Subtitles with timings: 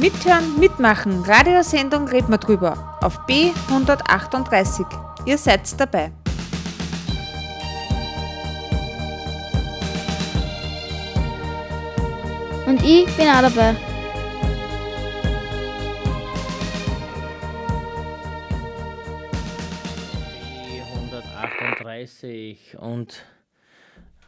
[0.00, 4.86] Mithören, mitmachen, Radiosendung reden wir drüber auf B138.
[5.26, 6.12] Ihr seid dabei.
[12.66, 13.74] Und ich bin auch dabei.
[21.82, 23.24] B138 und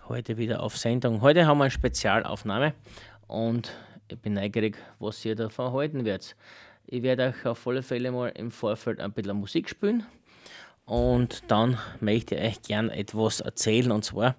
[0.08, 1.20] heute wieder auf Sendung.
[1.20, 2.74] Heute haben wir eine Spezialaufnahme
[3.28, 3.70] und
[4.12, 6.36] ich bin neugierig, was ihr davon halten werdet.
[6.86, 10.04] Ich werde euch auf alle Fälle mal im Vorfeld ein bisschen Musik spielen
[10.84, 14.34] und dann möchte ich euch gern etwas erzählen und zwar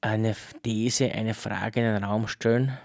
[0.00, 2.78] eine These, eine Frage in den Raum stellen.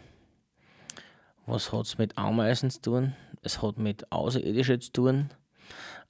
[1.46, 3.16] Was hat es mit Ameisen zu tun?
[3.44, 5.30] Es hat mit Außerirdischen zu tun.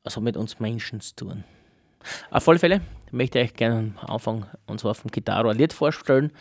[0.03, 1.43] Es hat mit uns Menschen zu tun.
[2.29, 5.73] Auf alle Fälle möchte ich euch gerne am Anfang und zwar vom Gitarre ein Lied
[5.73, 6.31] vorstellen,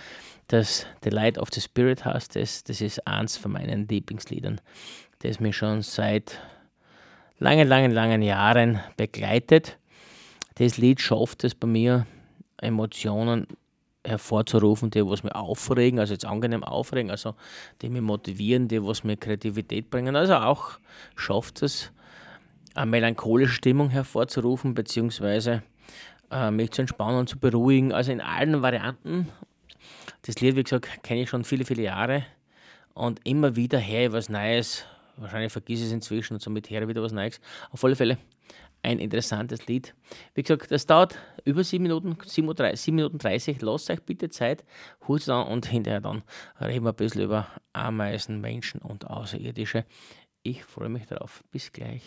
[0.52, 2.36] das The Light of the Spirit heißt.
[2.36, 4.60] Das, das ist eins von meinen Lieblingsliedern,
[5.20, 6.38] das mich schon seit
[7.38, 9.78] langen, langen, langen Jahren begleitet.
[10.56, 12.06] Das Lied schafft es bei mir,
[12.60, 13.46] Emotionen
[14.04, 17.34] hervorzurufen, die was mir aufregen, also jetzt angenehm aufregen, also
[17.80, 20.16] die mich motivieren, die was mir Kreativität bringen.
[20.16, 20.78] Also auch
[21.16, 21.92] schafft es,
[22.74, 25.62] eine melancholische Stimmung hervorzurufen, beziehungsweise
[26.30, 27.92] äh, mich zu entspannen und zu beruhigen.
[27.92, 29.28] Also in allen Varianten.
[30.22, 32.24] Das Lied, wie gesagt, kenne ich schon viele, viele Jahre
[32.94, 34.84] und immer wieder her was Neues.
[35.16, 37.40] Wahrscheinlich vergesse ich es inzwischen und somit her wieder was Neues.
[37.70, 38.18] Auf alle Fälle
[38.82, 39.94] ein interessantes Lied.
[40.34, 42.46] Wie gesagt, das dauert über 7 Minuten, 7,
[42.94, 43.60] Minuten 30.
[43.60, 44.64] Lasst euch bitte Zeit,
[45.06, 46.22] holt an und hinterher dann
[46.60, 49.84] reden wir ein bisschen über Ameisen, Menschen und Außerirdische.
[50.42, 51.42] Ich freue mich darauf.
[51.50, 52.02] Bis gleich.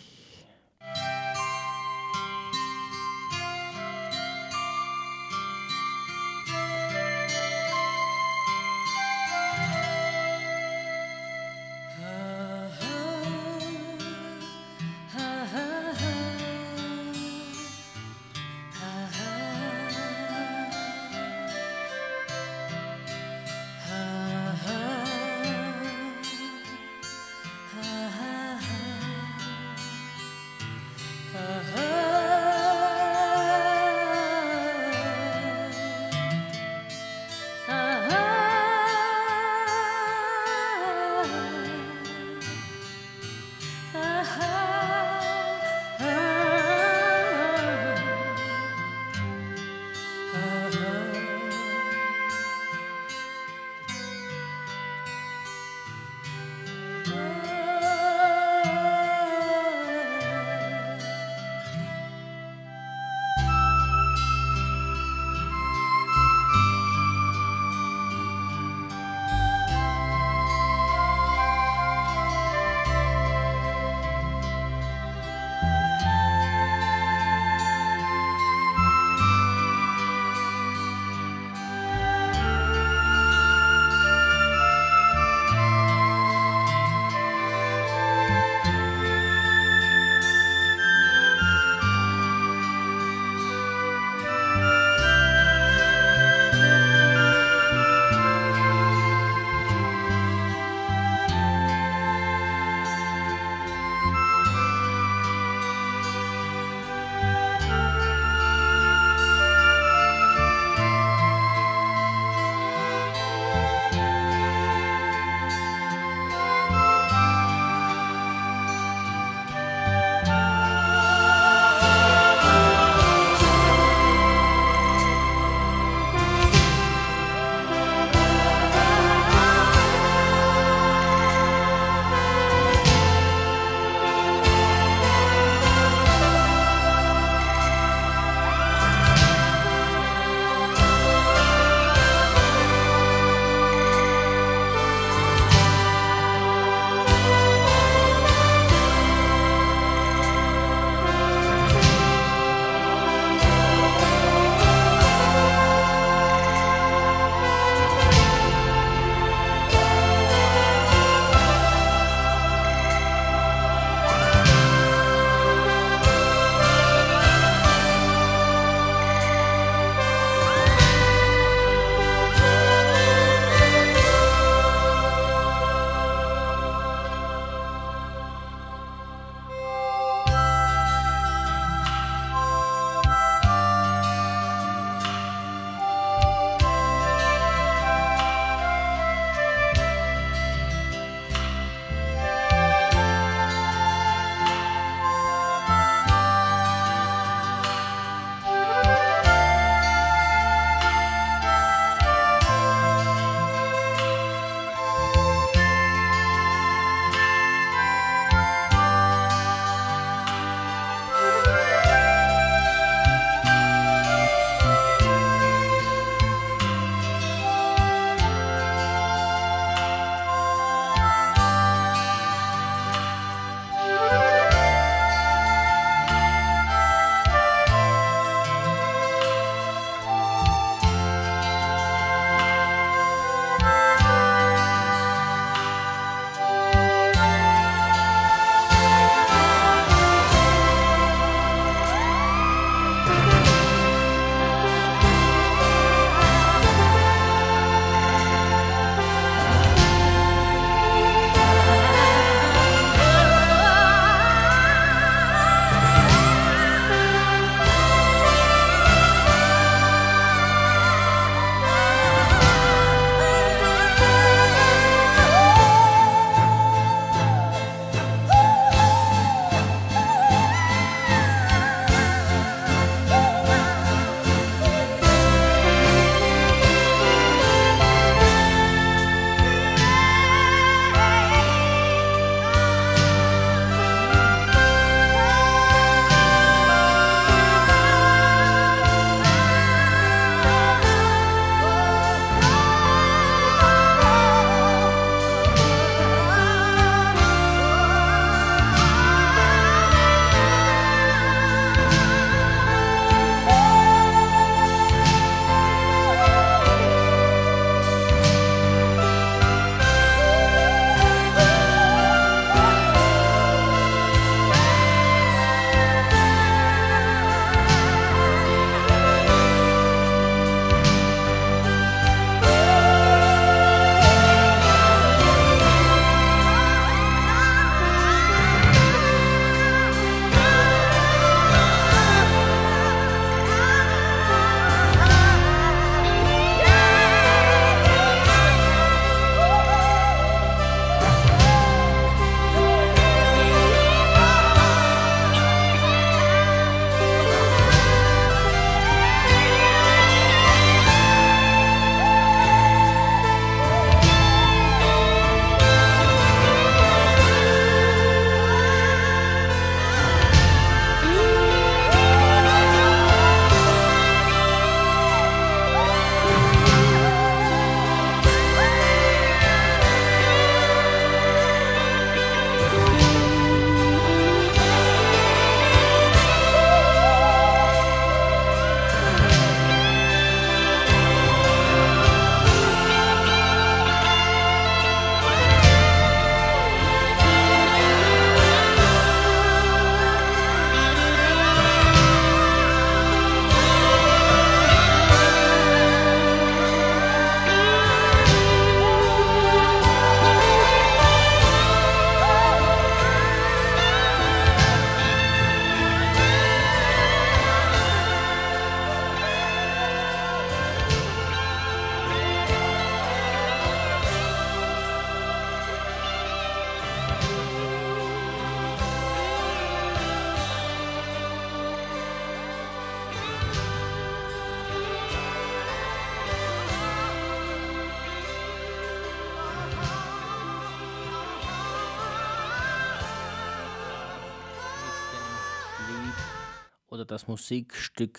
[437.04, 438.18] Oder das Musikstück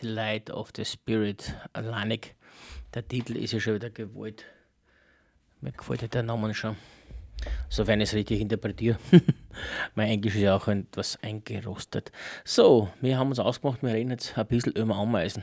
[0.00, 2.36] The Light of the Spirit alleinig.
[2.94, 4.44] Der Titel ist ja schon wieder gewollt.
[5.60, 6.76] Mir gefällt der Name schon.
[7.68, 8.98] Sofern ich es richtig interpretiere.
[9.96, 12.12] mein Englisch ist ja auch etwas eingerostet.
[12.44, 15.42] So, wir haben uns ausgemacht, wir reden jetzt ein bisschen über Ameisen.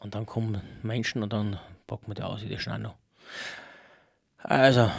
[0.00, 2.96] Und dann kommen Menschen und dann packen wir die aus, die schnell noch.
[4.38, 4.90] Also,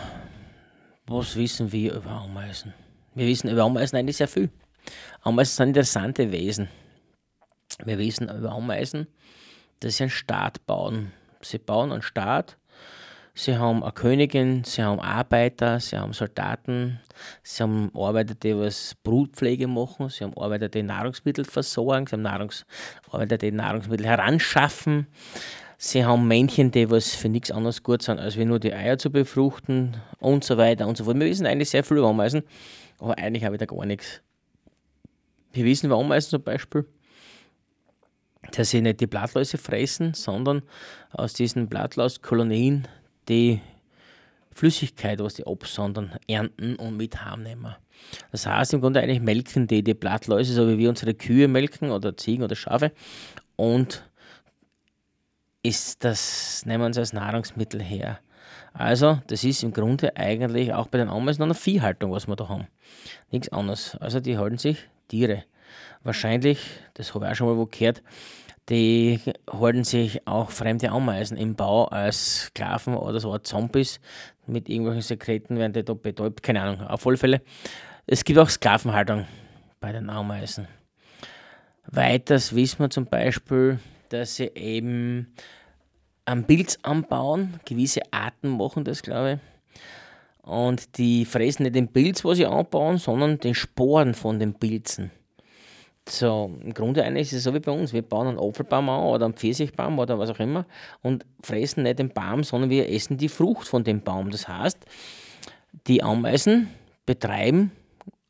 [1.05, 2.73] was wissen wir über Ameisen?
[3.13, 4.49] Wir wissen über Ameisen eigentlich sehr viel.
[5.21, 6.69] Ameisen sind interessante Wesen.
[7.83, 9.07] Wir wissen über Ameisen,
[9.79, 11.11] dass sie einen Staat bauen.
[11.41, 12.57] Sie bauen einen Staat,
[13.35, 16.99] sie haben eine Königin, sie haben Arbeiter, sie haben Soldaten,
[17.43, 22.23] sie haben Arbeiter, die was Brutpflege machen, sie haben Arbeiter, die Nahrungsmittel versorgen, sie haben
[22.23, 22.65] Nahrungs
[23.11, 25.07] Arbeiter, die Nahrungsmittel heranschaffen.
[25.79, 28.97] Sie haben Männchen, die was für nichts anderes gut sind, als wie nur die Eier
[28.97, 31.19] zu befruchten und so weiter und so fort.
[31.19, 32.41] Wir wissen eigentlich sehr viel über Ameisen,
[32.97, 34.23] aber eigentlich ich da gar nichts.
[35.57, 36.85] Wir wissen Ameisen zum Beispiel,
[38.51, 40.61] dass sie nicht die Blattläuse fressen, sondern
[41.09, 42.87] aus diesen Blattlauskolonien
[43.27, 43.59] die
[44.51, 47.75] Flüssigkeit, was die absondern, ernten und mit heimnehmen.
[48.31, 51.89] Das heißt, im Grunde eigentlich melken die die Blattläuse, so wie wir unsere Kühe melken
[51.89, 52.91] oder Ziegen oder Schafe
[53.55, 54.07] und
[55.63, 58.19] ist das, nehmen sie als Nahrungsmittel her.
[58.73, 62.47] Also, das ist im Grunde eigentlich auch bei den Ameisen eine Viehhaltung, was wir da
[62.47, 62.67] haben.
[63.31, 63.95] Nichts anderes.
[63.95, 65.43] Also, die halten sich Tiere
[66.03, 66.59] wahrscheinlich,
[66.93, 68.01] das habe ich auch schon mal wo gehört,
[68.69, 73.99] die halten sich auch fremde Ameisen im Bau als Sklaven oder so Zombies
[74.45, 77.41] mit irgendwelchen Sekreten, werden die da betäubt, keine Ahnung, auf alle Fälle.
[78.05, 79.25] Es gibt auch Sklavenhaltung
[79.79, 80.67] bei den Ameisen.
[81.85, 85.33] Weiters wissen wir zum Beispiel, dass sie eben
[86.25, 89.56] am Pilz anbauen, gewisse Arten machen das, glaube ich.
[90.47, 95.11] Und die fressen nicht den Pilz, was sie anbauen, sondern den Sporen von den Pilzen.
[96.07, 97.91] So, im Grunde eigentlich ist es so wie bei uns.
[97.91, 100.65] Wir bauen einen Apfelbaum an oder einen Pfirsichbaum oder was auch immer
[101.01, 104.31] und fressen nicht den Baum, sondern wir essen die Frucht von dem Baum.
[104.31, 104.77] Das heißt,
[105.87, 106.69] die Ameisen
[107.05, 107.71] betreiben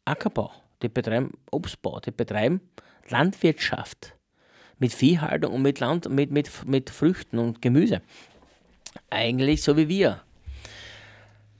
[0.05, 2.61] Ackerbau, die betreiben Obstbau, die betreiben
[3.09, 4.15] Landwirtschaft
[4.79, 8.01] mit Viehhaltung und mit, Land, mit, mit, mit Früchten und Gemüse.
[9.11, 10.21] Eigentlich so wie wir.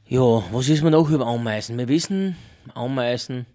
[0.09, 1.77] Ja, was wissen wir noch über Ameisen?
[1.77, 2.37] Wir wissen,
[2.73, 3.45] Ameisen,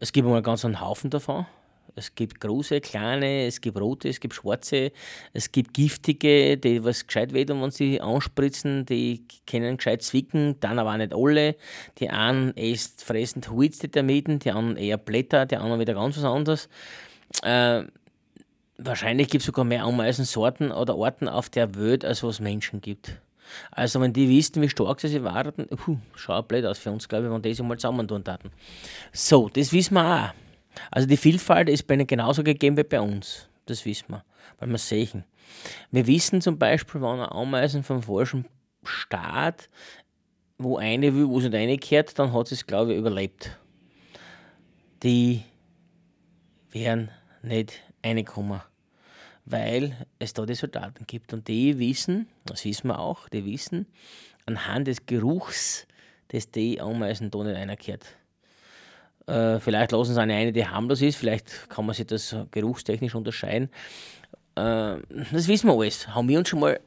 [0.00, 1.46] es gibt mal ganz einen Haufen davon.
[1.94, 4.90] Es gibt große, kleine, es gibt rote, es gibt schwarze,
[5.32, 10.80] es gibt giftige, die was gescheit wehtun, wenn sie anspritzen, die können gescheit zwicken, dann
[10.80, 11.54] aber auch nicht alle.
[11.98, 16.16] Die einen erst fressen Huiz, die Termiten, die anderen eher Blätter, die anderen wieder ganz
[16.16, 16.68] was anderes.
[17.44, 17.84] Äh,
[18.76, 23.20] wahrscheinlich gibt es sogar mehr Ameisensorten oder Arten auf der Welt, als was Menschen gibt.
[23.70, 27.26] Also wenn die wüssten, wie stark sie waren, puh, schaut blöd aus für uns, glaube
[27.26, 28.50] ich, wenn die sich mal zusammentun taten.
[29.12, 30.34] So, das wissen wir auch.
[30.90, 33.48] Also die Vielfalt ist bei ihnen genauso gegeben wie bei uns.
[33.66, 34.24] Das wissen wir,
[34.58, 35.24] weil wir sehen.
[35.90, 38.46] Wir wissen zum Beispiel, wenn eine Ameisen vom falschen
[38.84, 39.68] Staat,
[40.58, 43.58] wo eine will, wo es nicht reingehört, dann hat sie es, glaube ich, überlebt.
[45.02, 45.42] Die
[46.70, 47.10] werden
[47.42, 48.60] nicht reinkommen,
[49.50, 51.32] weil es da die Soldaten gibt.
[51.32, 53.86] Und die wissen, das wissen wir auch, die wissen
[54.46, 55.86] anhand des Geruchs,
[56.28, 58.06] dass die Ameisen da nicht reingehört.
[59.26, 63.14] Äh, vielleicht lassen sie eine ein, die harmlos ist, vielleicht kann man sich das geruchstechnisch
[63.14, 63.68] unterscheiden.
[64.56, 64.96] Äh,
[65.32, 66.08] das wissen wir alles.
[66.08, 66.80] Haben wir uns schon mal,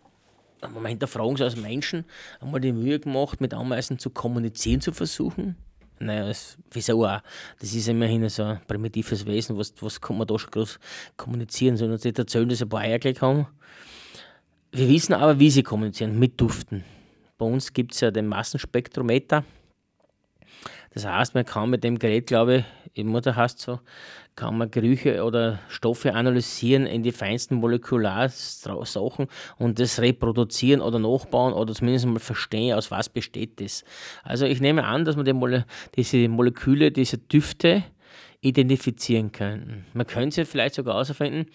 [0.61, 2.05] wenn wir hinterfragen so als Menschen,
[2.41, 5.55] einmal die Mühe gemacht, mit Ameisen zu kommunizieren zu versuchen?
[6.03, 7.21] Naja, das, wieso auch?
[7.59, 10.79] Das ist immerhin so ein primitives Wesen, was, was kann man da schon groß
[11.17, 11.81] kommunizieren?
[11.81, 13.47] Uns nicht erzählen, dass sie ein paar Eier gleich haben?
[14.71, 16.83] Wir wissen aber, wie sie kommunizieren, mit Duften.
[17.37, 19.43] Bei uns gibt es ja den Massenspektrometer.
[20.93, 23.79] Das heißt, man kann mit dem Gerät, glaube ich, im Mutter heißt so,
[24.35, 31.53] kann man Gerüche oder Stoffe analysieren in die feinsten Molekularsachen und das reproduzieren oder nachbauen
[31.53, 33.83] oder zumindest mal verstehen, aus was besteht das.
[34.23, 37.83] Also ich nehme an, dass man die Mole diese Moleküle, diese Düfte
[38.41, 39.85] identifizieren könnten.
[39.93, 41.49] Man könnte sie vielleicht sogar herausfinden,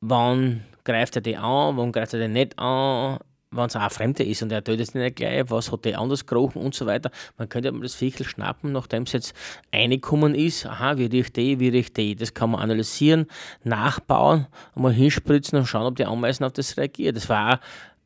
[0.00, 3.18] wann greift er die an, wann greift er die nicht an,
[3.52, 5.98] wenn es auch ein Fremder ist und er tötet es nicht gleich, was hat der
[5.98, 7.10] anders gerochen und so weiter.
[7.36, 9.34] Man könnte mal das Viechel schnappen, nachdem es jetzt
[9.72, 10.66] reingekommen ist.
[10.66, 12.14] Aha, wie riecht die, wie riecht die.
[12.14, 13.26] Das kann man analysieren,
[13.64, 17.14] nachbauen, mal hinspritzen und schauen, ob die Ameisen auf das reagieren.
[17.14, 17.60] Das war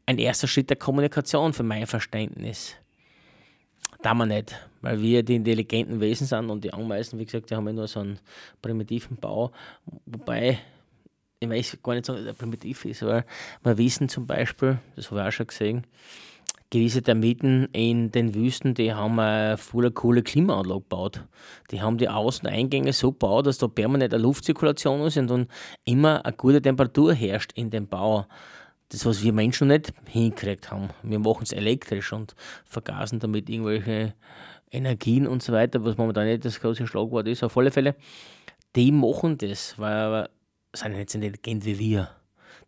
[0.07, 2.77] ein erster Schritt der Kommunikation für mein Verständnis.
[4.01, 7.55] Da man nicht, weil wir die intelligenten Wesen sind und die Ameisen, wie gesagt, die
[7.55, 8.19] haben ja nur so einen
[8.61, 9.51] primitiven Bau.
[10.07, 10.59] Wobei
[11.41, 13.25] ich weiß gar nicht dass er primitiv ist, aber
[13.63, 15.87] wir wissen zum Beispiel, das habe ich auch schon gesehen,
[16.75, 21.25] gewisse Termiten in den Wüsten, die haben eine voll coole Klimaanlage gebaut.
[21.71, 25.47] Die haben die Außeneingänge so gebaut, dass da permanent eine Luftzirkulation ist und dann
[25.85, 28.27] immer eine gute Temperatur herrscht in dem Bau.
[28.89, 30.91] Das, was wir Menschen nicht hingekriegt haben.
[31.05, 34.15] Wir machen es elektrisch und vergasen damit irgendwelche
[34.71, 37.45] Energien und so weiter, was momentan nicht das große Schlagwort ist.
[37.45, 37.95] Auf alle Fälle,
[38.75, 40.29] die machen das, weil
[40.75, 42.11] sind nicht so intelligent wie wir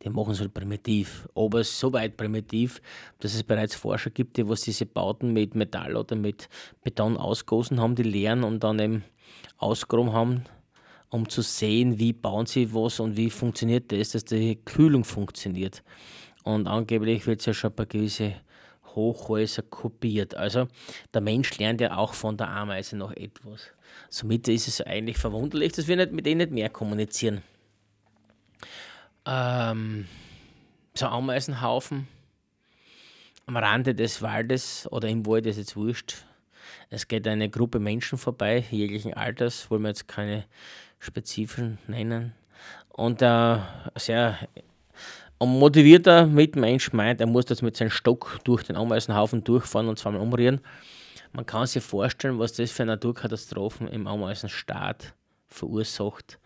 [0.02, 1.28] die machen es halt primitiv.
[1.34, 2.80] Aber so weit primitiv,
[3.20, 6.48] dass es bereits Forscher gibt, die was diese Bauten mit Metall oder mit
[6.82, 9.04] Beton ausgossen haben, die leeren und dann eben
[9.58, 10.44] ausgeräumt haben,
[11.10, 15.82] um zu sehen, wie bauen sie was und wie funktioniert das, dass die Kühlung funktioniert.
[16.44, 18.34] Und angeblich wird es ja schon bei gewissen
[18.94, 20.34] Hochhäuser kopiert.
[20.34, 20.68] Also
[21.12, 23.72] der Mensch lernt ja auch von der Ameise noch etwas.
[24.08, 27.42] Somit ist es eigentlich verwunderlich, dass wir nicht mit denen nicht mehr kommunizieren
[29.26, 30.06] ähm,
[30.94, 32.08] so Ameisenhaufen
[33.46, 36.24] am Rande des Waldes oder im Wald ist jetzt wurscht.
[36.90, 40.44] Es geht eine Gruppe Menschen vorbei, jeglichen Alters, wollen wir jetzt keine
[40.98, 42.32] spezifischen nennen.
[42.88, 43.62] Und ein
[43.96, 44.38] sehr
[45.38, 50.22] motivierter Mitmensch meint, er muss das mit seinem Stock durch den Ameisenhaufen durchfahren und zweimal
[50.22, 50.60] umrühren.
[51.32, 55.12] Man kann sich vorstellen, was das für Naturkatastrophen im Ameisenstaat
[55.48, 56.38] verursacht.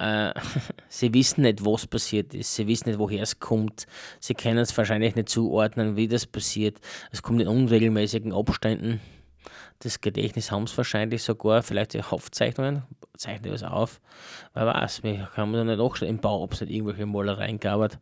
[0.00, 0.32] Äh,
[0.88, 2.54] sie wissen nicht, was passiert ist.
[2.54, 3.86] Sie wissen nicht, woher es kommt.
[4.18, 6.80] Sie können es wahrscheinlich nicht zuordnen, wie das passiert.
[7.12, 9.00] Es kommt in unregelmäßigen Abständen.
[9.80, 12.82] Das Gedächtnis haben sie wahrscheinlich sogar, vielleicht die Aufzeichnungen,
[13.16, 14.00] zeichnen das auf.
[14.54, 17.98] Wer weiß, wir haben da nicht nachschauen im Bau, ob es nicht irgendwelche Malereien gab.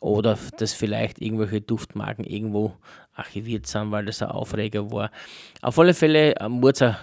[0.00, 2.74] Oder dass vielleicht irgendwelche Duftmarken irgendwo
[3.14, 5.10] archiviert sind, weil das ein Aufreger war.
[5.62, 6.96] Auf alle Fälle ähm, wurde es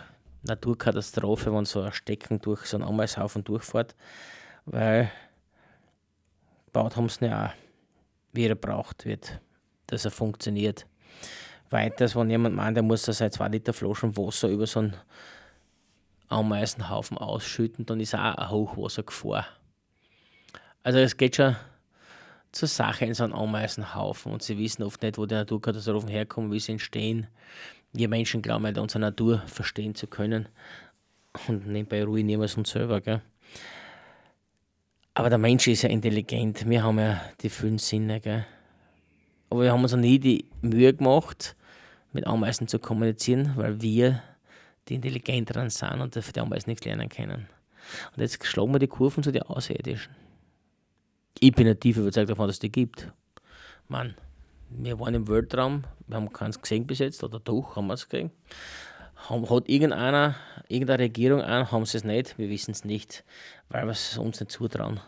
[0.46, 3.96] Naturkatastrophe, wenn so ein Stecken durch so einen Ameisenhaufen durchfährt,
[4.66, 5.12] weil
[6.66, 7.52] gebaut haben sie ja auch,
[8.34, 9.40] wie er braucht wird,
[9.88, 10.86] dass er funktioniert.
[11.70, 14.96] Weiters, wenn jemand meint, der muss da seit zwei Liter Flaschen Wasser über so einen
[16.28, 19.48] Ameisenhaufen ausschütten, dann ist auch eine Hochwassergefahr.
[20.84, 21.56] Also es geht schon
[22.52, 26.52] zur Sache in so einem Ameisenhaufen und sie wissen oft nicht, wo die Naturkatastrophen herkommen,
[26.52, 27.28] wie sie entstehen.
[27.96, 30.50] Wir Menschen glauben halt, unsere Natur verstehen zu können.
[31.48, 33.00] Und nebenbei ruinieren wir es uns selber.
[33.02, 33.22] Gell?
[35.14, 36.68] Aber der Mensch ist ja intelligent.
[36.68, 38.20] Wir haben ja die vielen Sinne.
[38.20, 38.46] Gell?
[39.50, 41.56] Aber wir haben uns noch nie die Mühe gemacht,
[42.12, 44.22] mit Ameisen zu kommunizieren, weil wir
[44.88, 47.48] die Intelligenteren sind und für die Ameisen nichts lernen können.
[48.16, 50.14] Und jetzt schlagen wir die Kurven zu den Außerirdischen.
[51.40, 53.12] Ich bin ja tief überzeugt davon, dass es die gibt.
[53.88, 54.16] Mann,
[54.78, 58.10] wir waren im Weltraum, wir haben keins gesehen bis jetzt, oder doch haben wir es
[58.10, 58.32] gesehen.
[59.30, 60.36] Hat irgendeiner,
[60.68, 63.24] irgendeine Regierung an, haben sie es nicht, wir wissen es nicht,
[63.70, 65.00] weil wir es uns nicht zutrauen,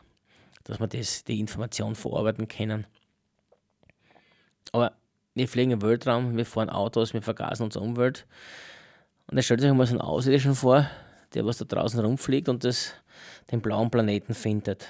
[0.64, 2.88] dass wir das, die Information verarbeiten können.
[4.72, 4.94] Aber
[5.36, 8.26] wir fliegen im Weltraum, wir fahren Autos, wir vergasen unsere Umwelt.
[9.28, 10.90] Und dann stellt sich mal so einen Außerirdischen vor,
[11.34, 12.94] der was da draußen rumfliegt und das,
[13.52, 14.88] den blauen Planeten findet.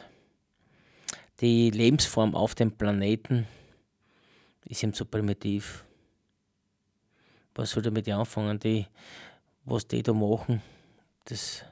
[1.42, 3.48] Die Lebensform auf dem Planeten
[4.70, 5.86] ist ihm zu primitiv.
[7.56, 8.60] Was soll damit anfangen?
[8.60, 8.86] Die,
[9.66, 10.62] was die da machen,
[11.26, 11.64] das,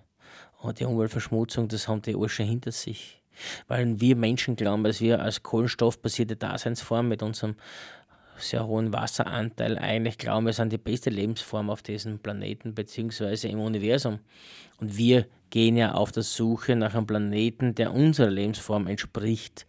[0.80, 3.22] die Umweltverschmutzung, das haben die alles schon hinter sich.
[3.68, 7.56] Weil wir Menschen glauben, dass wir als kohlenstoffbasierte Daseinsform mit unserem
[8.38, 13.48] sehr hohen Wasseranteil eigentlich glauben, wir sind die beste Lebensform auf diesem Planeten bzw.
[13.48, 14.20] im Universum.
[14.80, 19.66] Und wir gehen ja auf der Suche nach einem Planeten, der unserer Lebensform entspricht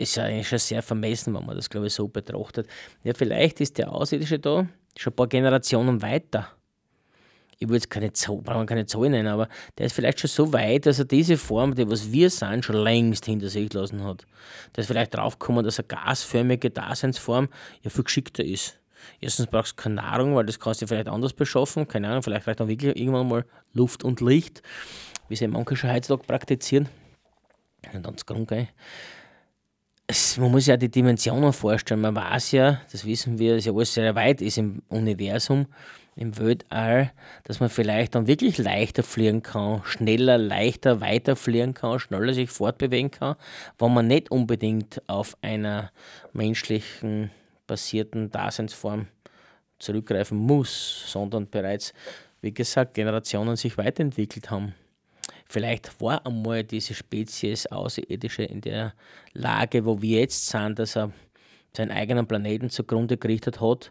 [0.00, 2.66] ist ja eigentlich schon sehr vermessen, wenn man das, glaube ich, so betrachtet.
[3.04, 6.48] Ja, vielleicht ist der Außerirdische da schon ein paar Generationen weiter.
[7.58, 10.98] Ich würde jetzt keine, Zahl, keine nennen, aber der ist vielleicht schon so weit, dass
[10.98, 14.24] er diese Form, die was wir sind, schon längst hinter sich gelassen hat.
[14.74, 17.50] Der ist vielleicht draufgekommen, dass eine gasförmige Daseinsform
[17.82, 18.80] ja viel geschickter ist.
[19.20, 21.86] Erstens brauchst du keine Nahrung, weil das kannst du vielleicht anders beschaffen.
[21.86, 24.62] Keine Ahnung, vielleicht reicht dann wirklich irgendwann mal Luft und Licht,
[25.28, 26.88] wie sie manche schon heutzutage praktizieren.
[27.92, 28.50] Und dann Grund,
[30.38, 32.00] man muss ja die Dimensionen vorstellen.
[32.00, 35.66] Man weiß ja, das wissen wir, dass ja alles sehr weit ist im Universum,
[36.16, 37.12] im Weltall,
[37.44, 42.50] dass man vielleicht dann wirklich leichter fliegen kann, schneller, leichter weiter fliegen kann, schneller sich
[42.50, 43.36] fortbewegen kann,
[43.78, 45.90] wenn man nicht unbedingt auf einer
[46.32, 47.30] menschlichen
[47.66, 49.06] basierten Daseinsform
[49.78, 51.94] zurückgreifen muss, sondern bereits,
[52.40, 54.74] wie gesagt, Generationen sich weiterentwickelt haben.
[55.50, 58.94] Vielleicht war einmal diese Spezies Außerirdische in der
[59.32, 61.10] Lage, wo wir jetzt sind, dass er
[61.76, 63.90] seinen eigenen Planeten zugrunde gerichtet hat.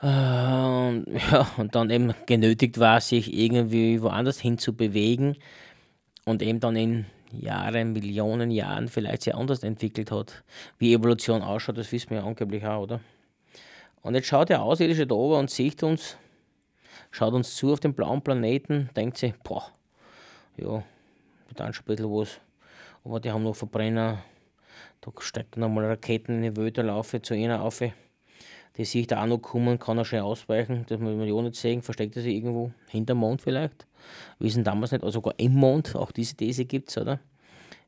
[0.00, 5.36] Äh, ja, und dann eben genötigt war, sich irgendwie woanders hin zu bewegen.
[6.26, 10.44] und eben dann in Jahren, Millionen Jahren vielleicht sehr anders entwickelt hat.
[10.78, 13.00] Wie Evolution ausschaut, das wissen wir ja angeblich auch, oder?
[14.00, 16.16] Und jetzt schaut der Außerirdische da oben und sieht uns,
[17.10, 19.72] schaut uns zu auf dem blauen Planeten, denkt sich, boah,
[20.56, 20.82] ja,
[21.54, 22.40] dann schon ein bisschen was.
[23.04, 24.22] Aber die haben noch Verbrenner,
[25.00, 27.82] da steigt dann einmal Raketen in die Wälder, laufe zu einer auf.
[28.76, 31.56] Die sehe ich da auch noch kommen, kann er schnell ausweichen, dass wir ja nicht
[31.56, 33.86] sehen, versteckt er sich irgendwo, hinterm Mond vielleicht.
[34.38, 37.20] Wissen damals nicht, also sogar im Mond, auch diese These gibt es, oder?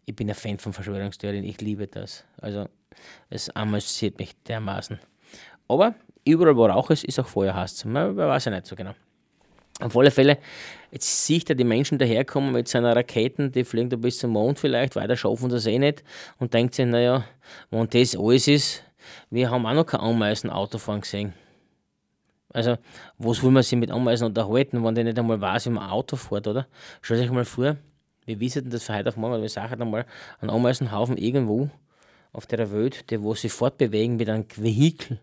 [0.04, 2.24] Ich bin ein Fan von Verschwörungstheorien, ich liebe das.
[2.40, 2.68] Also,
[3.30, 4.98] es amüsiert mich dermaßen.
[5.68, 5.94] Aber
[6.24, 7.84] überall, wo Rauch ist, ist auch Feuer heiß.
[7.84, 8.94] Man weiß ja nicht so genau.
[9.80, 10.38] Auf alle Fälle,
[10.92, 14.58] jetzt sieht er die Menschen daherkommen mit seiner Raketen, die fliegen da bis zum Mond
[14.58, 16.04] vielleicht, weiter schaffen das eh nicht
[16.38, 17.24] und denkt sich, naja,
[17.70, 18.84] wenn das alles ist,
[19.30, 21.32] wir haben auch noch kein Ameisenautofahren gesehen.
[22.52, 22.76] Also,
[23.16, 26.16] was will man sich mit Ameisen unterhalten, wenn der nicht einmal weiß, wie man Auto
[26.16, 26.66] fährt, oder?
[27.00, 27.76] Stellt euch mal vor,
[28.26, 30.04] wir wissen das von heute auf morgen, wir sagen einmal
[30.40, 31.70] einen Ameisenhaufen irgendwo
[32.32, 35.18] auf der Welt, die wo sich fortbewegen mit einem Vehikel,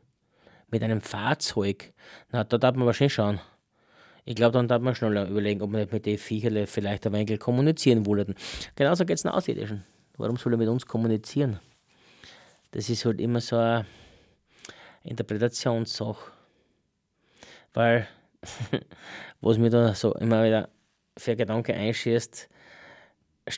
[0.71, 1.93] mit einem Fahrzeug.
[2.31, 3.39] Na, da darf man wahrscheinlich schauen.
[4.25, 7.39] Ich glaube, dann darf man schneller überlegen, ob wir mit den Viechern vielleicht ein wenig
[7.39, 8.35] kommunizieren wollten.
[8.75, 9.83] Genauso geht es den Außerirdischen.
[10.17, 11.59] Warum soll er mit uns kommunizieren?
[12.71, 13.85] Das ist halt immer so eine
[15.03, 16.31] Interpretationssache.
[17.73, 18.07] Weil,
[19.41, 20.69] was mir da so immer wieder
[21.17, 22.49] für Gedanken einschießt,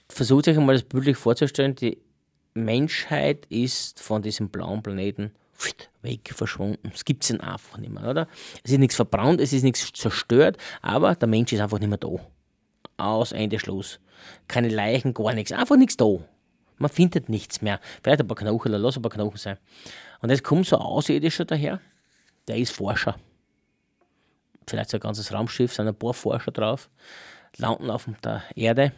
[0.10, 1.97] versucht euch einmal das bildlich vorzustellen, die
[2.54, 5.32] Menschheit ist von diesem blauen Planeten
[6.02, 6.91] weg verschwunden.
[6.93, 8.28] Es gibt es einfach nicht mehr, oder?
[8.63, 11.97] Es ist nichts verbrannt, es ist nichts zerstört, aber der Mensch ist einfach nicht mehr
[11.97, 12.10] da.
[12.97, 14.00] Aus, Ende, Schluss.
[14.47, 16.17] Keine Leichen, gar nichts, einfach nichts da.
[16.78, 17.80] Man findet nichts mehr.
[18.04, 19.58] Vielleicht ein paar Knochen, lass ein paar Knochen sein.
[20.21, 21.80] Und jetzt kommt so ein Außerirdischer daher,
[22.47, 23.15] der ist Forscher.
[24.67, 26.89] Vielleicht so ein ganzes Raumschiff, sind ein paar Forscher drauf,
[27.58, 28.93] landen auf der Erde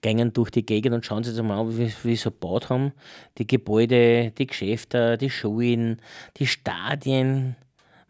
[0.00, 2.92] gehen durch die Gegend und schauen sich mal an, wie, wie sie so gebaut haben.
[3.38, 6.00] Die Gebäude, die Geschäfte, die Schulen,
[6.36, 7.56] die Stadien.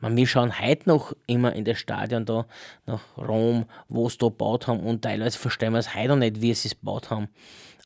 [0.01, 2.47] Man, wir schauen heute noch immer in das Stadion da
[2.87, 6.41] nach Rom, wo sie da gebaut haben und teilweise verstehen wir es heute noch nicht,
[6.41, 7.29] wie sie es gebaut haben,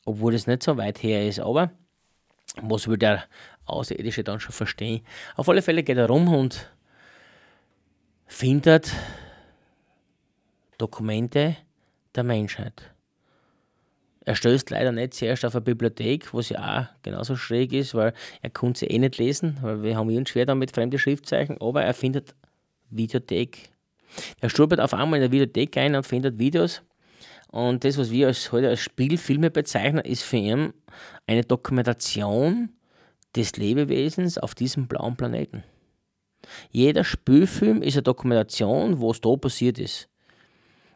[0.05, 1.39] obwohl es nicht so weit her ist.
[1.39, 1.71] Aber
[2.61, 3.23] was will der
[3.65, 5.01] Außerirdische dann schon verstehen?
[5.35, 6.69] Auf alle Fälle geht er rum und
[8.27, 8.91] findet
[10.77, 11.55] Dokumente
[12.15, 12.93] der Menschheit.
[14.25, 18.13] Er stößt leider nicht zuerst auf eine Bibliothek, was ja auch genauso schräg ist, weil
[18.41, 21.83] er konnte sie eh nicht lesen, weil wir haben ihn schwer damit fremde Schriftzeichen, aber
[21.83, 22.33] er findet
[22.89, 23.69] Videothek.
[24.39, 26.81] Er stolpert auf einmal in der Videothek ein und findet Videos.
[27.49, 30.73] Und das, was wir als, heute als Spielfilme bezeichnen, ist für ihn
[31.27, 32.69] eine Dokumentation
[33.35, 35.63] des Lebewesens auf diesem blauen Planeten.
[36.71, 40.09] Jeder Spielfilm ist eine Dokumentation, was da passiert ist.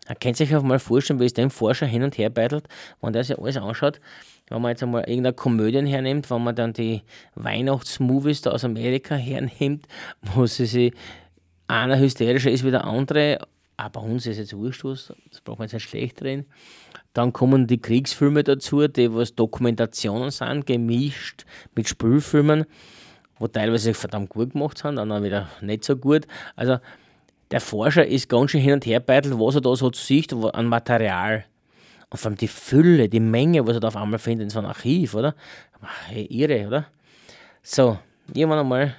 [0.07, 2.67] Man kann sich auch mal vorstellen, wie es dem Forscher hin und her beitelt,
[3.01, 3.99] wenn der sich alles anschaut.
[4.49, 7.03] Wenn man jetzt einmal irgendeine Komödie hernimmt, wenn man dann die
[7.35, 9.87] Weihnachtsmovies da aus Amerika hernimmt,
[10.21, 10.93] wo sie sich
[11.67, 13.39] einer hysterischer ist wie der andere,
[13.75, 16.45] aber bei uns ist jetzt wurscht was, das braucht man jetzt nicht schlecht reden.
[17.13, 22.65] Dann kommen die Kriegsfilme dazu, die was Dokumentationen sind, gemischt mit Spielfilmen,
[23.37, 26.25] wo teilweise verdammt gut gemacht sind, dann wieder nicht so gut.
[26.55, 26.77] Also
[27.51, 30.65] der Forscher ist ganz schön hin und her beitelt, was er da so sieht an
[30.65, 31.45] Material.
[32.09, 34.59] Und vor allem die Fülle, die Menge, was er da auf einmal findet in so
[34.59, 35.35] einem Archiv, oder?
[36.07, 36.87] Hey, irre, oder?
[37.61, 37.99] So,
[38.33, 38.95] irgendwann einmal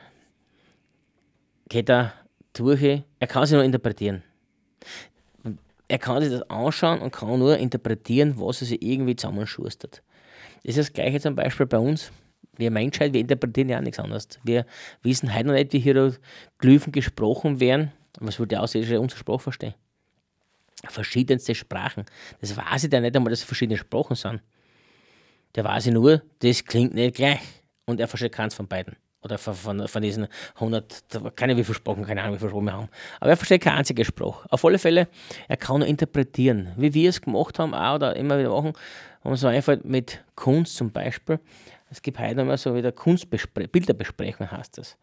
[1.69, 2.13] geht er
[2.53, 4.23] durch, er kann sich nur interpretieren.
[5.87, 10.03] Er kann sich das anschauen und kann nur interpretieren, was er sich irgendwie zusammenschustert.
[10.63, 12.13] Das ist das Gleiche zum Beispiel bei uns.
[12.57, 14.29] Wir Menschheit, wir interpretieren ja auch nichts anderes.
[14.43, 14.67] Wir
[15.03, 17.93] wissen heute noch nicht, wie Hieroglyphen gesprochen werden.
[18.21, 19.75] Was würde der Außerirdische unsere Sprache verstehen?
[20.89, 22.05] Verschiedenste Sprachen.
[22.41, 24.43] Das weiß ich ja nicht einmal, dass es verschiedene Sprachen sind.
[25.55, 27.41] Der weiß ich nur, das klingt nicht gleich.
[27.87, 28.97] Und er versteht keins von beiden.
[29.23, 32.67] Oder von, von, von diesen 100, keine wie viele Sprachen, keine Ahnung, wie viele Sprachen
[32.67, 32.89] wir haben.
[33.19, 34.47] Aber er versteht keine einzige Sprache.
[34.51, 35.09] Auf alle Fälle,
[35.49, 36.73] er kann nur interpretieren.
[36.77, 38.75] Wie wir es gemacht haben, auch oder immer wieder machen,
[39.23, 41.41] wenn man so einfällt mit Kunst zum Beispiel.
[41.91, 44.97] Es gibt heute immer so wieder Kunstbespre Bilderbesprechung, heißt das.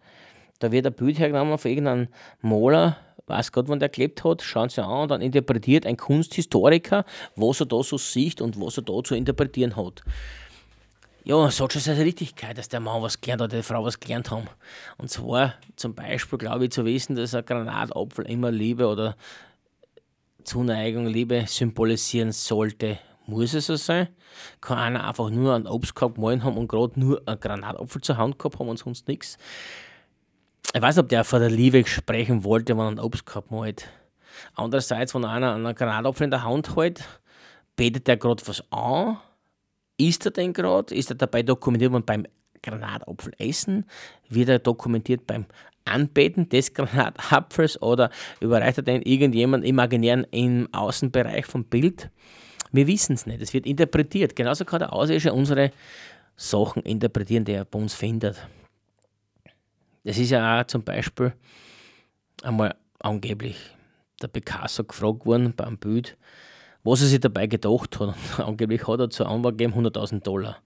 [0.60, 2.08] Da wird ein Bild hergenommen von irgendeinem
[2.42, 7.06] Maler, weiß Gott, wann der gelebt hat, schauen sie an und dann interpretiert ein Kunsthistoriker,
[7.36, 10.04] was er da so sieht und was er da zu interpretieren hat.
[11.24, 14.30] Ja, sagt schon seine Richtigkeit, dass der Mann was gelernt hat, die Frau was gelernt
[14.30, 14.48] haben.
[15.00, 19.16] Und zwar zum Beispiel, glaube ich, zu wissen, dass ein Granatapfel immer Liebe oder
[20.44, 23.00] Zuneigung, Liebe symbolisieren sollte.
[23.26, 24.10] Muss es so sein?
[24.62, 28.38] Kann einer einfach nur einen Obstkorb gemahlen haben und gerade nur einen Granatapfel zur Hand
[28.38, 29.40] gehabt haben und sonst nichts?
[30.76, 33.88] Ich weiß nicht, ob der von der Liebe sprechen wollte, wenn er einen Obstkorb malt.
[34.56, 37.02] Andererseits, wenn einer einen Granatapfel in der Hand hält,
[37.78, 39.18] betet der gerade was an?
[39.96, 40.94] Ist er denn gerade?
[40.94, 42.26] Ist er dabei dokumentiert man beim
[42.62, 43.86] Granatapfel essen?
[44.28, 45.46] Wird er dokumentiert beim
[45.86, 48.10] Anbeten des Granatapfels oder
[48.42, 52.10] überreicht er denn irgendjemand imaginären im Außenbereich vom Bild?
[52.74, 53.42] Wir wissen es nicht.
[53.42, 54.36] Es wird interpretiert.
[54.36, 55.72] Genauso kann der Außerirdische unsere
[56.36, 58.46] Sachen interpretieren, die er bei uns findet.
[60.06, 61.34] Das ist ja auch zum Beispiel
[62.44, 63.58] einmal angeblich
[64.22, 66.16] der Picasso gefragt worden beim Bild,
[66.84, 68.16] was er sich dabei gedacht hat.
[68.38, 70.58] angeblich hat er zur Anwalt gegeben 100.000 Dollar.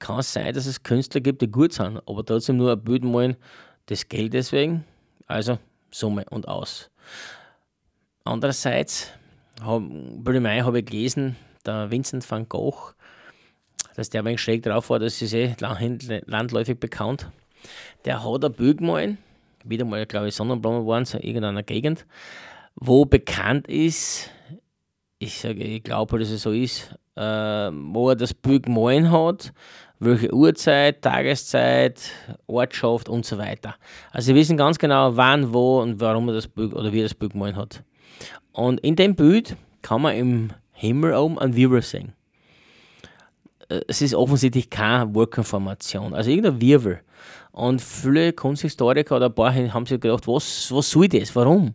[0.00, 3.04] Kann es sein, dass es Künstler gibt, die gut sind, aber trotzdem nur ein Bild
[3.04, 3.36] malen
[3.88, 4.84] des Geldes wegen?
[5.26, 5.58] Also
[5.92, 6.90] Summe und aus.
[8.24, 9.12] Andererseits,
[9.60, 12.94] bei habe ich gelesen, der Vincent van Gogh,
[13.94, 17.30] dass der ein wenig schräg drauf war, das ist eh landläufig bekannt.
[18.04, 19.16] Der hat ein Bild gemalt,
[19.64, 22.06] wieder mal, glaube ich, Sonnenblumen waren, so in irgendeiner Gegend,
[22.74, 24.30] wo bekannt ist,
[25.18, 29.52] ich sage, ich glaube, dass es so ist, äh, wo er das Bild gemalt hat,
[29.98, 32.00] welche Uhrzeit, Tageszeit,
[32.46, 33.74] Ortschaft und so weiter.
[34.12, 37.04] Also sie wissen ganz genau, wann, wo und warum er das Bild oder wie er
[37.04, 37.82] das Bild gemalt hat.
[38.52, 42.12] Und in dem Bild kann man im Himmel oben einen Wirbel sehen.
[43.68, 47.00] Äh, es ist offensichtlich keine Wolkenformation, also irgendein Wirbel.
[47.52, 51.34] Und viele Kunsthistoriker oder ein paar haben sich gedacht, was, was soll das?
[51.34, 51.74] Warum?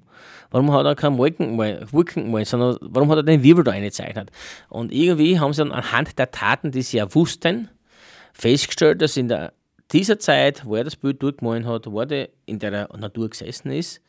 [0.52, 4.32] Warum hat er keinen Wolken, Wolken gemalt, sondern warum hat er den Wirbel da eingezeichnet?
[4.70, 7.70] Und irgendwie haben sie dann anhand der Taten, die sie ja wussten,
[8.34, 9.54] festgestellt, dass in der,
[9.92, 14.00] dieser Zeit, wo er das Bild durchgemalt hat, wo er in der Natur gesessen ist,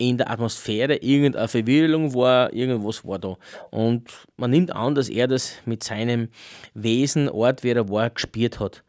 [0.00, 3.36] in der Atmosphäre irgendeine Verwirrung war, irgendwas war da.
[3.70, 6.30] Und man nimmt an, dass er das mit seinem
[6.72, 8.82] Wesen, Ort, wie er war, gespürt hat.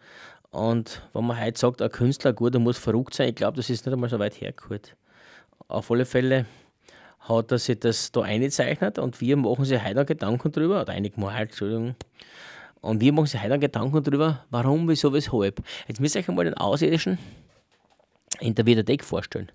[0.51, 3.69] Und wenn man heute sagt, ein Künstler, gut, er muss verrückt sein, ich glaube, das
[3.69, 4.95] ist nicht einmal so weit hergeholt.
[5.67, 6.45] Auf alle Fälle
[7.19, 11.19] hat er sich das da eingezeichnet und wir machen sich heute Gedanken drüber, oder einige
[11.19, 11.95] Mal halt, Entschuldigung.
[12.81, 15.61] Und wir machen sich heute Gedanken drüber, warum, wieso, weshalb.
[15.87, 17.17] Jetzt müsst ihr euch einmal den Außerirdischen
[18.39, 19.51] in der Videothek vorstellen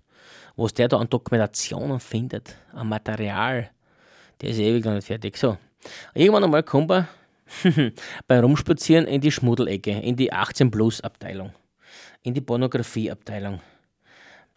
[0.57, 3.71] was der da an Dokumentationen findet, an Material,
[4.41, 5.37] der ist ewig noch nicht fertig.
[5.37, 5.59] So,
[6.15, 7.09] irgendwann einmal kommt er
[8.27, 11.53] beim Rumspazieren in die Schmuddelecke, in die 18-Plus-Abteilung,
[12.23, 13.61] in die Pornografie-Abteilung.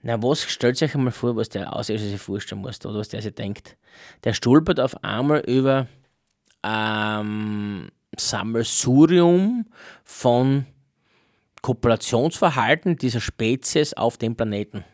[0.01, 3.21] Na, was stellt euch einmal vor, was der Außerirdische sich vorstellen muss oder was der
[3.21, 3.75] sich denkt?
[4.23, 5.87] Der stolpert auf einmal über
[6.63, 9.65] ähm, Sammelsurium
[10.05, 10.65] von
[11.61, 14.85] Kopulationsverhalten dieser Spezies auf dem Planeten.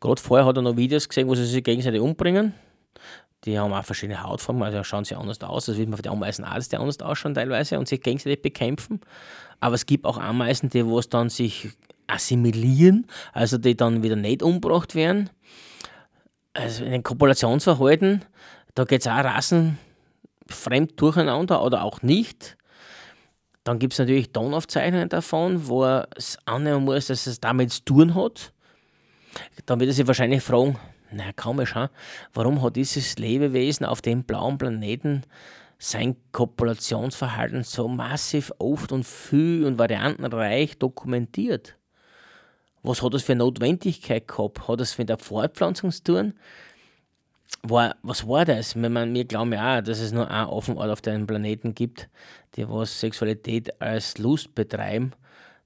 [0.00, 2.54] Gerade vorher hat er noch Videos gesehen, wo sie sich gegenseitig umbringen.
[3.44, 5.66] Die haben auch verschiedene Hautformen, also schauen sie anders aus.
[5.66, 8.40] Das wird man für die Ameisen auch, dass die anders ausschauen teilweise und sich gegenseitig
[8.40, 9.00] bekämpfen.
[9.60, 11.68] Aber es gibt auch Ameisen, die wo es dann sich
[12.06, 15.30] assimilieren, also die dann wieder nicht umgebracht werden.
[16.54, 18.24] Also in den Kopulationsverhalten,
[18.74, 22.56] da geht es auch rassenfremd durcheinander oder auch nicht.
[23.64, 25.84] Dann gibt es natürlich Tonaufzeichnungen davon, wo
[26.16, 28.52] es annehmen muss, dass es damit zu tun hat.
[29.66, 30.78] Dann wird er sich wahrscheinlich fragen,
[31.14, 31.90] naja, komisch, ha?
[32.32, 35.22] warum hat dieses Lebewesen auf dem blauen Planeten
[35.78, 41.76] sein Kopulationsverhalten so massiv oft und viel und variantenreich dokumentiert?
[42.82, 44.68] Was hat das für Notwendigkeit gehabt?
[44.68, 46.34] Hat das mit der Fortpflanzung zu tun?
[47.62, 48.76] War, was war das?
[48.76, 52.10] Wir, meine, wir glauben ja auch, dass es nur einen Offenort auf dem Planeten gibt,
[52.56, 55.12] die was Sexualität als Lust betreiben.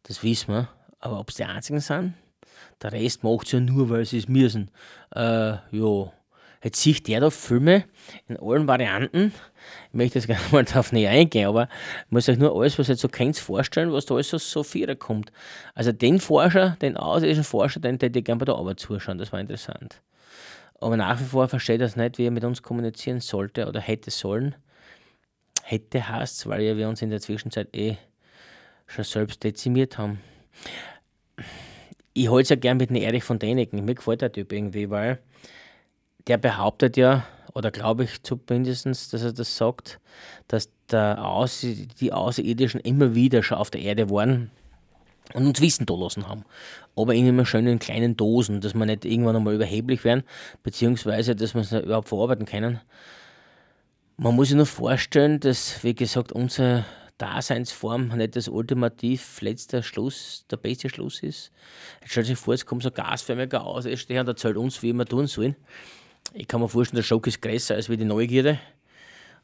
[0.05, 0.69] Das wissen wir.
[1.01, 2.15] Aber ob es die einzigen sind?
[2.83, 4.71] Der Rest macht es ja nur, weil sie es müssen.
[5.15, 6.13] Äh, ja.
[6.63, 7.85] Jetzt sieht der da Filme
[8.27, 9.33] in allen Varianten.
[9.89, 11.69] Ich möchte jetzt gar nicht mal darauf näher eingehen, aber
[12.07, 14.63] ich muss euch nur alles, was ihr so kennt, vorstellen, was da alles so, so
[14.65, 15.31] viel kommt.
[15.75, 19.33] Also den Forscher, den außerirdischen Forscher, den hätte ich gerne bei der Arbeit zuschauen, das
[19.33, 20.01] war interessant.
[20.81, 24.11] Aber nach wie vor versteht das nicht, wie er mit uns kommunizieren sollte oder hätte
[24.11, 24.55] sollen.
[25.63, 27.99] Hätte heißt weil ja wir uns in der Zwischenzeit eh
[28.87, 30.21] schon selbst dezimiert haben
[32.19, 33.85] ich halte es ja gern mit dem Erich von Däniken.
[33.85, 35.21] Mir gefällt der Typ irgendwie, weil
[36.27, 40.01] der behauptet ja, oder glaube ich zumindest, dass er das sagt,
[40.49, 41.61] dass der Aus,
[42.01, 44.51] die Außerirdischen immer wieder schon auf der Erde waren
[45.35, 46.45] und uns Wissen da lassen haben.
[46.97, 50.25] Aber in immer schön in kleinen Dosen, dass wir nicht irgendwann einmal überheblich werden,
[50.63, 52.81] beziehungsweise dass wir es überhaupt verarbeiten können.
[54.17, 56.85] Man muss sich nur vorstellen, dass, wie gesagt, unser
[57.19, 61.51] Daseinsform nicht das ultimativ letzte Schluss, der beste Schluss ist.
[62.01, 64.93] Jetzt stellt sich vor, es kommt so gasförmiger aus, er steht und erzählt uns, wie
[64.93, 65.57] wir tun sollen.
[66.33, 68.61] Ich kann mir vorstellen, der Schock ist größer als die Neugierde.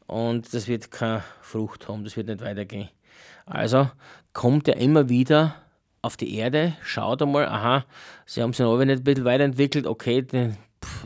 [0.06, 2.90] Und das wird keine Frucht haben, das wird nicht weitergehen.
[3.46, 3.90] Also
[4.32, 5.56] kommt er immer wieder
[6.02, 7.86] auf die Erde, schaut einmal, aha,
[8.26, 10.56] sie haben sich noch nicht ein bisschen weiterentwickelt, okay, den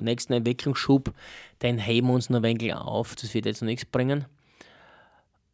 [0.00, 1.14] nächsten Entwicklungsschub,
[1.62, 4.26] den heben wir uns noch ein wenig auf, das wird jetzt noch nichts bringen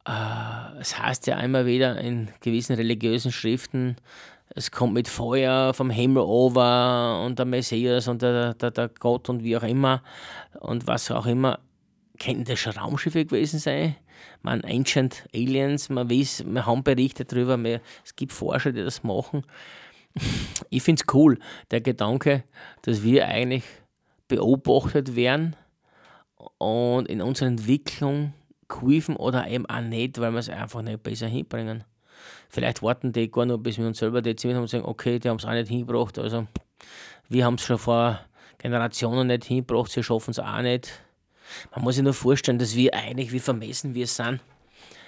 [0.04, 3.96] es heißt ja immer wieder in gewissen religiösen Schriften,
[4.50, 9.28] es kommt mit Feuer vom Himmel over und der Messias und der, der, der Gott
[9.28, 10.02] und wie auch immer
[10.60, 11.60] und was auch immer.
[12.20, 13.96] Könnten das schon Raumschiffe gewesen sein?
[14.42, 19.02] Man, Ancient Aliens, man weiß, wir haben Berichte darüber, wir, es gibt Forscher, die das
[19.02, 19.42] machen.
[20.70, 21.38] Ich finde es cool,
[21.72, 22.44] der Gedanke,
[22.82, 23.64] dass wir eigentlich
[24.28, 25.56] beobachtet werden
[26.58, 28.32] und in unserer Entwicklung
[28.68, 31.84] kuiven oder eben auch nicht, weil wir es einfach nicht besser hinbringen.
[32.48, 35.28] Vielleicht warten die gar noch, bis wir uns selber dezimiert haben und sagen, okay, die
[35.28, 36.18] haben es auch nicht hingebracht.
[36.18, 36.46] Also
[37.28, 38.20] wir haben es schon vor
[38.58, 40.92] Generationen nicht hingebracht, sie schaffen es auch nicht.
[41.74, 44.40] Man muss sich nur vorstellen, dass wir eigentlich, wie vermessen wir sind,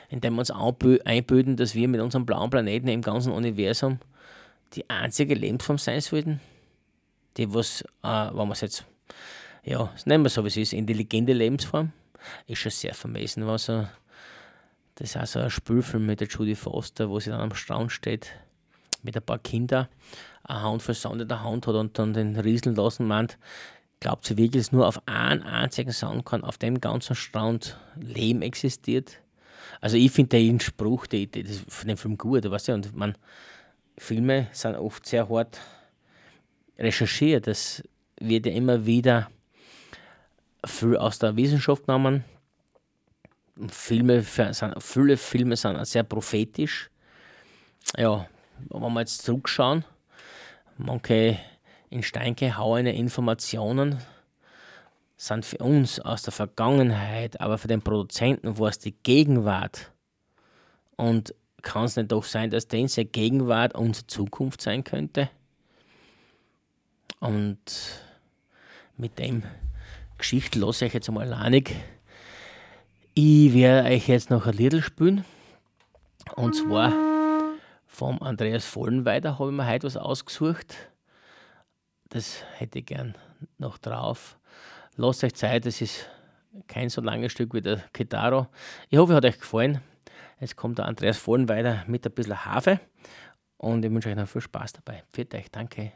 [0.08, 3.98] indem wir uns einbilden, dass wir mit unserem blauen Planeten im ganzen Universum
[4.74, 6.40] die einzige Lebensform sein sollten.
[7.36, 8.84] Die, was, äh, wenn man es jetzt,
[9.64, 11.92] ja, nennen wir so, wie es ist, intelligente Lebensform,
[12.46, 13.86] ist schon sehr vermessen, was so
[14.96, 17.92] das ist auch so ein Spielfilm mit der Judy Foster, wo sie dann am Strand
[17.92, 18.32] steht
[19.02, 19.88] mit ein paar Kindern,
[20.42, 23.38] eine voll Sand in der Hand hat und dann den rieseln lassen meint,
[24.00, 28.40] glaubt sie wirklich, dass nur auf einen einzigen Sand kann auf dem ganzen Strand Leben
[28.40, 29.20] existiert?
[29.82, 32.96] Also ich finde den Spruch, die, die, das von dem Film gut, weißt du, und
[32.96, 33.16] man,
[33.98, 35.60] Filme sind oft sehr hart
[36.78, 37.82] recherchiert, das
[38.18, 39.28] wird ja immer wieder
[40.66, 42.24] viel aus der Wissenschaft genommen,
[43.68, 46.90] Filme sind, viele Filme sind sehr prophetisch.
[47.96, 48.26] Ja,
[48.68, 49.84] wenn wir jetzt zurückschauen,
[50.76, 51.38] manche
[51.88, 53.98] in Stein gehauene Informationen
[55.16, 59.92] sind für uns aus der Vergangenheit, aber für den Produzenten war es die Gegenwart.
[60.96, 65.30] Und kann es nicht doch sein, dass diese Gegenwart unsere Zukunft sein könnte?
[67.20, 68.02] Und
[68.96, 69.42] mit dem
[70.18, 71.74] Geschichte lasse ich jetzt einmal alleinig.
[73.14, 75.24] Ich werde euch jetzt noch ein Lied spielen.
[76.34, 76.92] Und zwar
[77.86, 80.74] vom Andreas Vollenweider habe ich mir heute was ausgesucht.
[82.08, 83.16] Das hätte ich gern
[83.58, 84.38] noch drauf.
[84.96, 86.08] Lasst euch Zeit, das ist
[86.66, 88.48] kein so langes Stück wie der Kitaro.
[88.88, 89.80] Ich hoffe, es hat euch gefallen.
[90.40, 92.80] Jetzt kommt der Andreas Vollenweider mit ein bisschen Hafe
[93.56, 95.02] und ich wünsche euch noch viel Spaß dabei.
[95.12, 95.92] Pfiat euch, danke.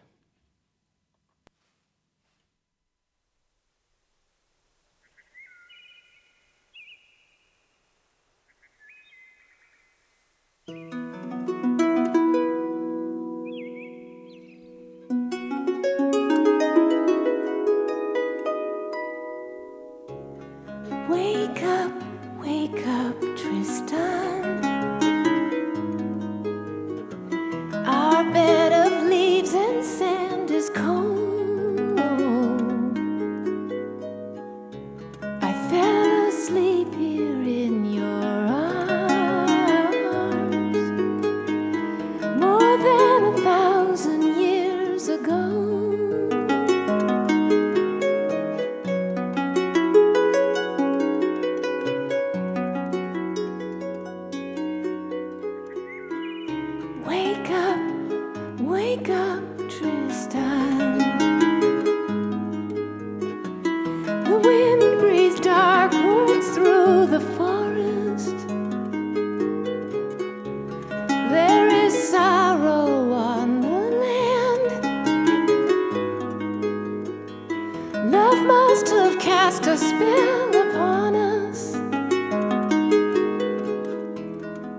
[78.81, 81.73] must have cast a spell upon us.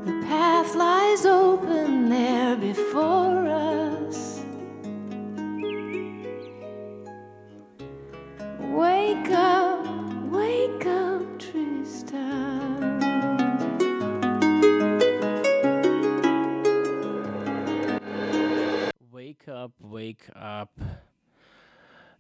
[0.06, 4.42] The path lies open there before us.
[8.60, 9.86] Wake up,
[10.32, 13.00] wake up, Tristan.
[19.12, 20.72] Wake up, wake up.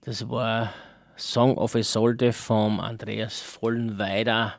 [0.04, 0.70] Das war
[1.16, 4.56] Song of Isolde vom Andreas Vollenweider.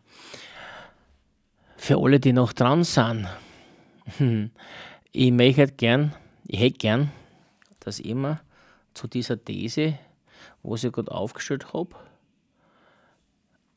[1.76, 3.28] Für alle, die noch dran sind,
[5.12, 6.14] ich möchte gern,
[6.46, 7.12] ich hätte gern,
[7.80, 8.40] dass immer
[8.94, 9.98] zu dieser These,
[10.62, 11.96] wo ich gerade aufgestellt habe,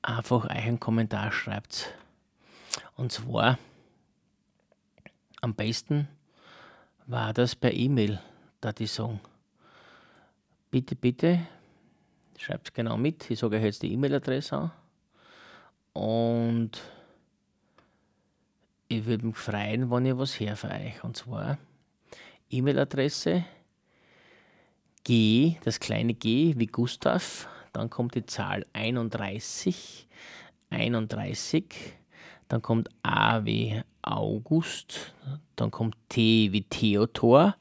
[0.02, 1.94] einfach einen Kommentar schreibt.
[2.96, 3.58] Und zwar
[5.42, 6.08] am besten
[7.08, 8.20] war das per E-Mail,
[8.62, 9.20] da die Song.
[10.72, 11.48] Bitte, bitte
[12.38, 13.30] Schreibt es genau mit.
[13.30, 14.72] Ich sage euch jetzt die E-Mail-Adresse an.
[15.94, 16.72] Und
[18.88, 21.04] ich würde mich freuen, wenn ihr was her für euch.
[21.04, 21.58] Und zwar
[22.50, 23.46] E-Mail-Adresse
[25.04, 30.08] G, das kleine G wie Gustav, dann kommt die Zahl 31,
[30.70, 31.66] 31,
[32.48, 35.14] dann kommt A wie August,
[35.56, 37.56] dann kommt T wie Theodor,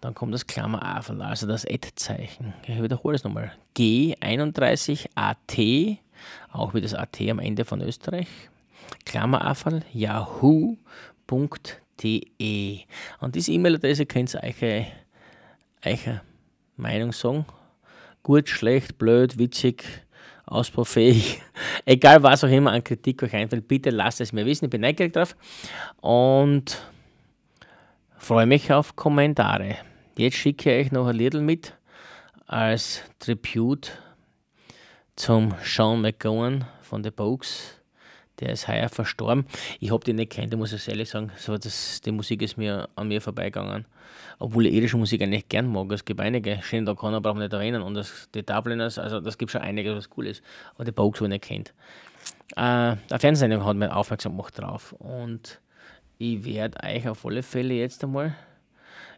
[0.00, 2.54] dann kommt das Klammer A, also das Ad-Zeichen.
[2.66, 3.52] Ich wiederhole es nochmal.
[3.76, 5.98] G31 AT,
[6.52, 8.28] auch wie das AT am Ende von Österreich,
[9.04, 9.54] Klammer A,
[9.92, 10.76] yahoo.de.
[13.20, 14.86] Und diese E-Mail-Adresse könnt ihr euch,
[15.84, 16.20] eure
[16.76, 17.46] Meinung sagen.
[18.22, 19.84] Gut, schlecht, blöd, witzig,
[20.46, 21.40] ausbaufähig,
[21.84, 24.66] egal was auch immer an Kritik euch einfällt, bitte lasst es mir wissen.
[24.66, 25.36] Ich bin neugierig drauf
[26.00, 26.80] und
[28.26, 29.76] freue mich auf Kommentare.
[30.16, 31.74] Jetzt schicke ich euch noch ein Little mit
[32.48, 34.02] als Tribute
[35.14, 37.80] zum Sean McGowan von The Bogues.
[38.40, 39.46] Der ist heuer verstorben.
[39.78, 41.30] Ich habe den nicht kennt, muss ich ehrlich sagen.
[41.36, 43.86] So, das, die Musik ist mir an mir vorbeigegangen.
[44.40, 45.92] Obwohl ich irische Musik eigentlich gern mag.
[45.92, 46.60] Es gibt einige.
[46.62, 47.80] Shane O'Connor braucht man nicht erwähnen.
[47.80, 50.42] Und das, die Dubliners, also das gibt schon einige, was cool ist.
[50.74, 51.72] Aber die Bogues, wenn ihr kennt.
[52.56, 54.94] Äh, eine Fernsehsendung hat mich aufmerksam gemacht drauf.
[54.94, 55.60] Und
[56.18, 58.34] ich werde euch auf alle Fälle jetzt einmal,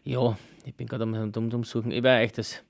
[0.03, 2.63] ja, ich bin gerade am Dumm suchen, ich werde euch das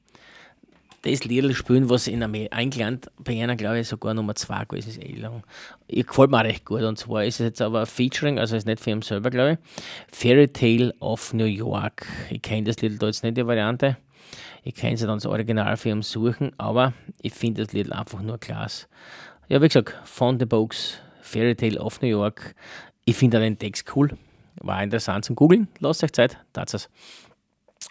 [1.02, 5.02] das Lied spielen, was in England bei einer, glaube ich, sogar Nummer 2 gewesen ist.
[5.02, 5.44] Eh lang.
[5.88, 6.82] Ich gefällt mir recht gut.
[6.82, 9.58] Und zwar ist es jetzt aber Featuring, also ist nicht für ihn selber, glaube ich.
[10.16, 12.06] Fairy Tale of New York.
[12.30, 13.98] Ich kenne das Lied da jetzt nicht, die Variante.
[14.64, 18.22] Ich kann es dann das Original für ihn suchen, aber ich finde das Lied einfach
[18.22, 18.88] nur klasse.
[19.48, 22.56] Ja, wie gesagt, von The Box, Fairy Tale of New York.
[23.10, 24.16] Ich finde den Text cool.
[24.62, 25.68] War interessant zum Googlen.
[25.80, 26.90] Lasst euch Zeit, tat es.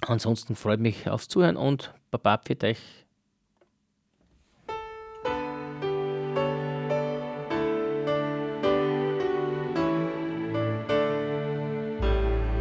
[0.07, 2.79] Ansonsten freut mich aufs Zuhören und Baba für euch.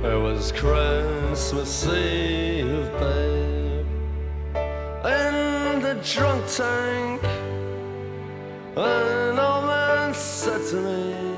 [0.04, 3.86] It was Christmas Eve, babe,
[5.06, 7.22] in the drunk tank.
[8.76, 11.37] An old man said to me,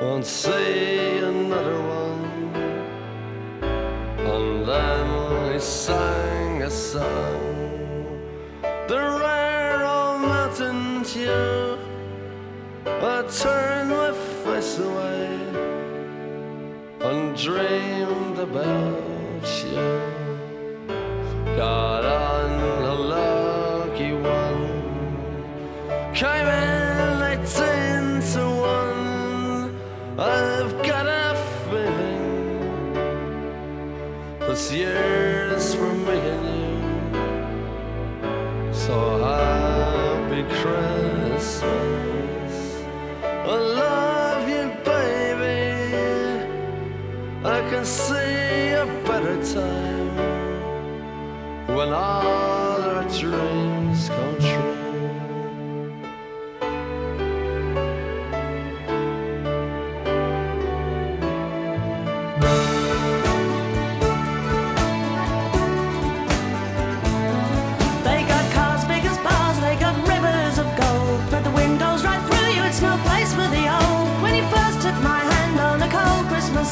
[0.00, 2.24] Won't see another one.
[4.18, 8.18] And then he sang a song,
[8.88, 11.78] the rare old mountain tune.
[12.86, 15.38] I turned my face away
[17.02, 20.00] and dreamed about you.
[21.56, 24.66] Got on a lucky one,
[26.14, 26.69] came in
[34.60, 36.74] this year's for and you.
[38.74, 38.94] So
[39.24, 41.64] happy Christmas.
[43.22, 45.64] I love you, baby.
[47.44, 50.16] I can see a better time
[51.74, 53.69] when all our dreams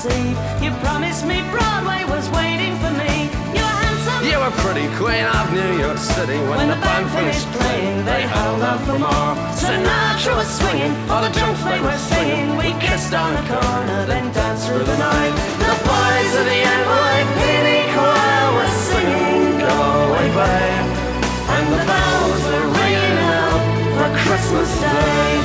[0.07, 3.27] Eve, you promised me Broadway was waiting for me.
[3.51, 4.23] You were handsome.
[4.31, 8.05] You were pretty queen of New York City when, When the band finished playing.
[8.05, 9.35] They held out for more.
[9.59, 12.57] Sinatra was swinging, all the drunks they were singing.
[12.57, 15.35] We kissed on the corner, then danced through the night.
[15.67, 19.75] The boys of the NYPD choir were singing, Go
[20.07, 20.87] away, babe.
[21.59, 23.61] And the bells were ringing out
[23.99, 25.38] for Christmas Day.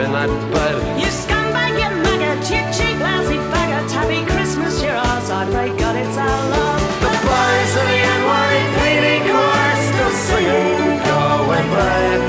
[0.00, 0.76] In that bed.
[1.00, 3.90] You scumbag, you maggot, you cheap, lousy faggot.
[3.90, 5.30] Happy Christmas, you're ours.
[5.30, 6.80] I pray God it's our love.
[7.00, 12.24] The boys of the NYPD choir still singing Go away, babe.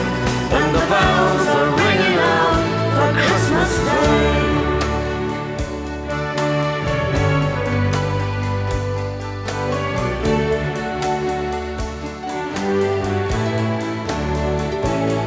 [0.57, 2.59] And the bells are ringing out
[2.95, 4.47] for Christmas Day.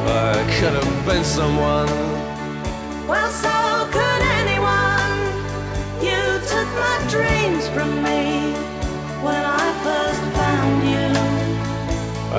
[0.09, 2.00] I could have been someone.